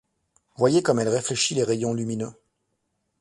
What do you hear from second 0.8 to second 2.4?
comme elle réfléchit les rayons lumineux.